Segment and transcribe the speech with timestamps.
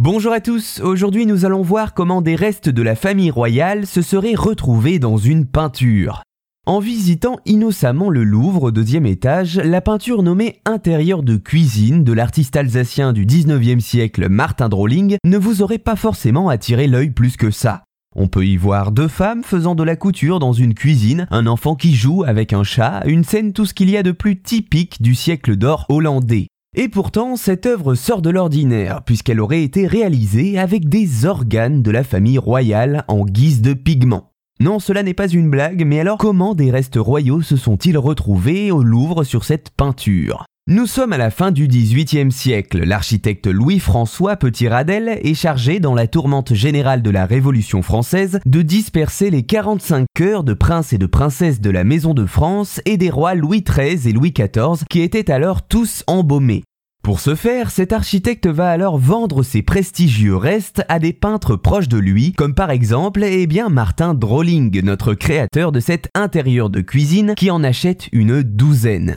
[0.00, 4.00] Bonjour à tous, aujourd'hui nous allons voir comment des restes de la famille royale se
[4.00, 6.22] seraient retrouvés dans une peinture.
[6.66, 12.12] En visitant innocemment le Louvre au deuxième étage, la peinture nommée Intérieur de cuisine de
[12.12, 17.36] l'artiste alsacien du 19e siècle Martin Drolling ne vous aurait pas forcément attiré l'œil plus
[17.36, 17.82] que ça.
[18.14, 21.74] On peut y voir deux femmes faisant de la couture dans une cuisine, un enfant
[21.74, 25.02] qui joue avec un chat, une scène tout ce qu'il y a de plus typique
[25.02, 26.46] du siècle d'or hollandais.
[26.80, 31.90] Et pourtant, cette œuvre sort de l'ordinaire, puisqu'elle aurait été réalisée avec des organes de
[31.90, 34.30] la famille royale en guise de pigments.
[34.60, 38.70] Non, cela n'est pas une blague, mais alors comment des restes royaux se sont-ils retrouvés
[38.70, 40.44] au Louvre sur cette peinture?
[40.68, 42.84] Nous sommes à la fin du XVIIIe siècle.
[42.84, 49.30] L'architecte Louis-François Petit-Radel est chargé, dans la tourmente générale de la Révolution française, de disperser
[49.30, 53.10] les 45 cœurs de princes et de princesses de la Maison de France et des
[53.10, 56.62] rois Louis XIII et Louis XIV qui étaient alors tous embaumés.
[57.08, 61.88] Pour ce faire, cet architecte va alors vendre ses prestigieux restes à des peintres proches
[61.88, 66.82] de lui, comme par exemple eh bien Martin Drolling, notre créateur de cet intérieur de
[66.82, 69.16] cuisine qui en achète une douzaine.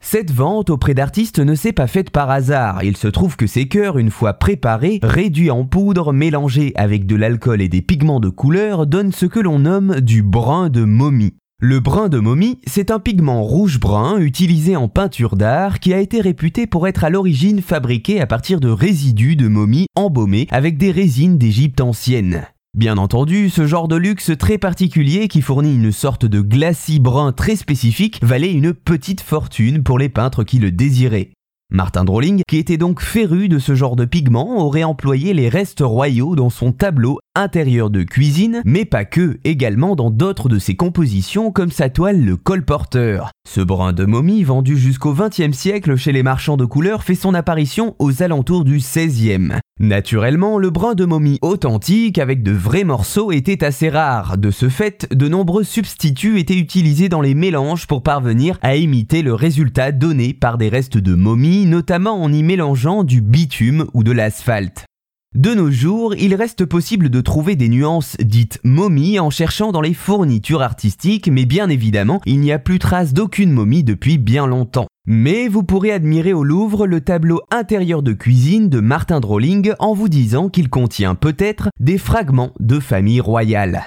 [0.00, 2.82] Cette vente auprès d'artistes ne s'est pas faite par hasard.
[2.82, 7.14] Il se trouve que ces cœurs, une fois préparés, réduits en poudre, mélangés avec de
[7.14, 11.36] l'alcool et des pigments de couleur, donnent ce que l'on nomme du brun de momie.
[11.60, 16.20] Le brun de momie, c'est un pigment rouge-brun utilisé en peinture d'art qui a été
[16.20, 20.92] réputé pour être à l'origine fabriqué à partir de résidus de momies embaumées avec des
[20.92, 22.44] résines d'Égypte ancienne.
[22.74, 27.32] Bien entendu, ce genre de luxe très particulier qui fournit une sorte de glacis brun
[27.32, 31.32] très spécifique valait une petite fortune pour les peintres qui le désiraient.
[31.70, 35.82] Martin Drolling, qui était donc féru de ce genre de pigment, aurait employé les restes
[35.82, 40.74] royaux dans son tableau intérieur de cuisine, mais pas que, également dans d'autres de ses
[40.74, 43.30] compositions comme sa toile Le Colporteur.
[43.48, 47.34] Ce brun de momie, vendu jusqu'au XXe siècle chez les marchands de couleurs, fait son
[47.34, 49.52] apparition aux alentours du XVIe.
[49.80, 54.36] Naturellement, le brun de momie authentique avec de vrais morceaux était assez rare.
[54.36, 59.22] De ce fait, de nombreux substituts étaient utilisés dans les mélanges pour parvenir à imiter
[59.22, 64.02] le résultat donné par des restes de momie, notamment en y mélangeant du bitume ou
[64.02, 64.84] de l'asphalte.
[65.34, 69.82] De nos jours, il reste possible de trouver des nuances dites momies en cherchant dans
[69.82, 74.46] les fournitures artistiques, mais bien évidemment, il n'y a plus trace d'aucune momie depuis bien
[74.46, 74.86] longtemps.
[75.06, 79.92] Mais vous pourrez admirer au Louvre le tableau intérieur de cuisine de Martin Drolling en
[79.92, 83.84] vous disant qu'il contient peut-être des fragments de famille royale.